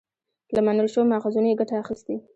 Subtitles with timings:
[0.55, 2.15] له منل شويو ماخذونو يې ګټه اخستې